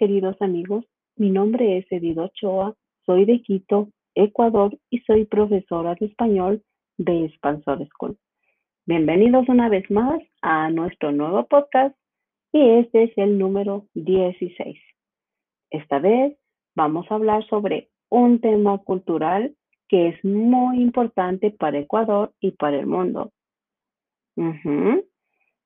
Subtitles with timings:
[0.00, 0.86] queridos amigos.
[1.16, 2.74] Mi nombre es Edith Ochoa,
[3.04, 6.62] soy de Quito, Ecuador y soy profesora de español
[6.96, 8.16] de Expansor School.
[8.86, 11.94] Bienvenidos una vez más a nuestro nuevo podcast
[12.50, 14.80] y este es el número 16.
[15.68, 16.34] Esta vez
[16.74, 19.54] vamos a hablar sobre un tema cultural
[19.86, 23.32] que es muy importante para Ecuador y para el mundo.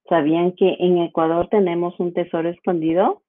[0.09, 3.23] ¿Sabían que en Ecuador tenemos un tesoro escondido?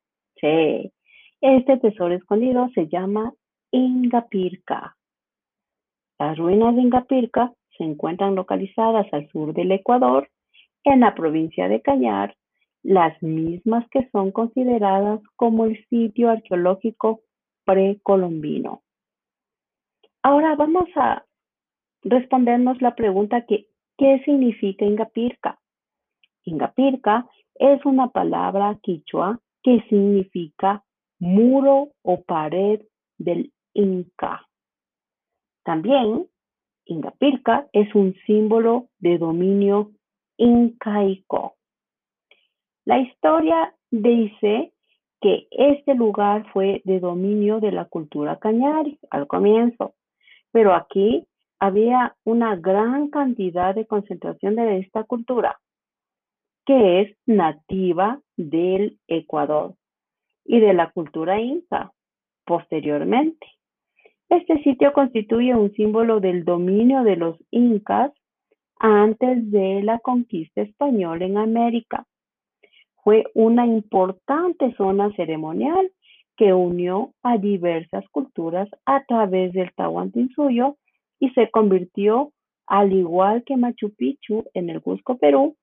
[1.42, 3.34] Este tesoro escondido se llama
[3.72, 4.96] Ingapirca.
[6.20, 10.30] Las ruinas de Ingapirca se encuentran localizadas al sur del Ecuador,
[10.84, 12.36] en la provincia de Cañar,
[12.84, 17.22] las mismas que son consideradas como el sitio arqueológico
[17.66, 18.84] precolombino.
[20.22, 21.26] Ahora vamos a
[22.04, 23.66] respondernos la pregunta que,
[23.98, 25.60] ¿qué significa Ingapirca?
[26.44, 30.84] Ingapirca es una palabra quichua que significa
[31.18, 32.82] muro o pared
[33.18, 34.48] del Inca.
[35.64, 36.28] También,
[36.86, 39.90] Ingapirca es un símbolo de dominio
[40.38, 41.56] incaico.
[42.86, 44.72] La historia dice
[45.20, 49.96] que este lugar fue de dominio de la cultura cañari al comienzo,
[50.52, 51.26] pero aquí
[51.60, 55.60] había una gran cantidad de concentración de esta cultura
[56.66, 59.76] que es nativa del Ecuador
[60.46, 61.92] y de la cultura inca
[62.46, 63.48] posteriormente.
[64.30, 68.12] Este sitio constituye un símbolo del dominio de los incas
[68.80, 72.06] antes de la conquista española en América.
[73.04, 75.92] Fue una importante zona ceremonial
[76.38, 80.78] que unió a diversas culturas a través del Tahuantinsuyo
[81.20, 82.32] y se convirtió,
[82.68, 85.56] al igual que Machu Picchu en el Cusco, Perú,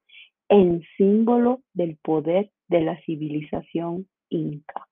[0.48, 4.89] en símbolo del poder de la civilización inca.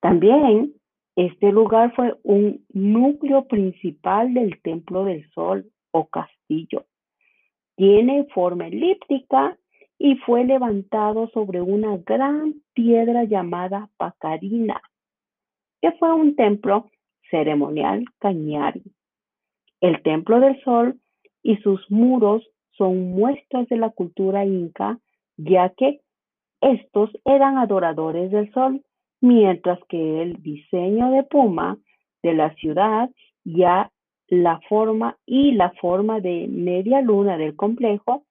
[0.00, 0.74] También
[1.14, 6.86] este lugar fue un núcleo principal del Templo del Sol o castillo.
[7.76, 9.58] Tiene forma elíptica
[9.98, 14.80] y fue levantado sobre una gran piedra llamada Pacarina,
[15.80, 16.90] que fue un templo
[17.30, 18.82] ceremonial cañari.
[19.80, 20.98] El Templo del Sol
[21.42, 24.98] y sus muros son muestras de la cultura inca,
[25.36, 26.00] ya que
[26.60, 28.82] estos eran adoradores del sol,
[29.20, 31.78] mientras que el diseño de Puma
[32.22, 33.10] de la ciudad
[33.44, 33.90] ya
[34.28, 38.24] la forma y la forma de media luna del complejo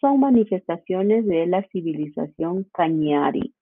[0.00, 3.52] son manifestaciones de la civilización cañari,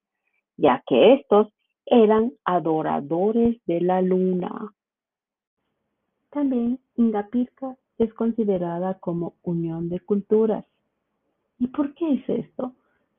[0.56, 1.48] ya que estos
[1.86, 4.72] eran adoradores de la luna.
[6.30, 10.66] También Ingapirca es considerada como unión de culturas.
[11.58, 12.74] ¿Y por qué es esto?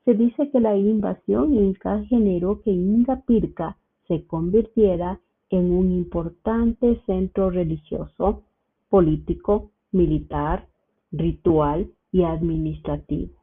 [0.06, 3.78] Se dice que la invasión inca generó que Ingapirca
[4.08, 5.20] se convirtiera
[5.50, 8.44] en un importante centro religioso,
[8.88, 10.68] político, militar,
[11.12, 13.34] ritual y administrativo,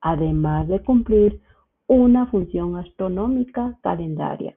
[0.00, 1.40] además de cumplir
[1.86, 4.56] una función astronómica calendaria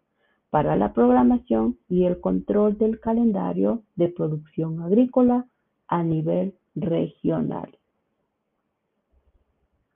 [0.52, 5.48] para la programación y el control del calendario de producción agrícola
[5.88, 7.78] a nivel regional.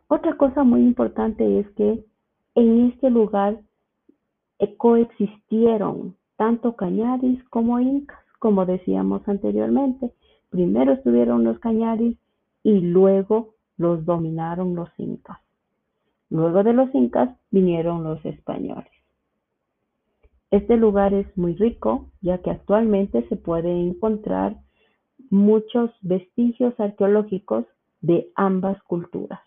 [0.07, 2.05] Otra cosa muy importante es que
[2.55, 3.59] en este lugar
[4.59, 10.13] eh, coexistieron tanto cañaris como incas, como decíamos anteriormente.
[10.49, 12.17] Primero estuvieron los cañaris
[12.63, 15.39] y luego los dominaron los incas.
[16.29, 18.94] Luego de los incas vinieron los españoles.
[20.55, 24.55] Este lugar es muy rico, ya que actualmente se puede encontrar
[25.29, 27.65] muchos vestigios arqueológicos
[27.99, 29.41] de ambas culturas.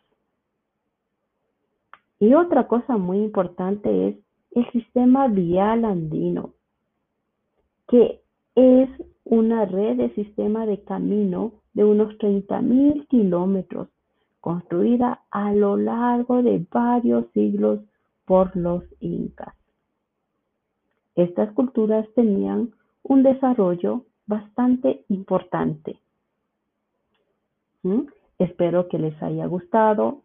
[2.21, 4.17] Y otra cosa muy importante es
[4.51, 6.53] el sistema vial andino,
[7.89, 8.21] que
[8.55, 8.91] es
[9.25, 13.89] una red de sistema de camino de unos 30.000 kilómetros,
[14.43, 17.81] construida a lo largo de varios siglos
[18.27, 19.58] por los incas.
[21.19, 22.71] Estas culturas tenían
[23.03, 25.99] un desarrollo bastante importante.
[27.83, 28.03] ¿Mm?
[28.39, 30.23] Espero que les haya gustado,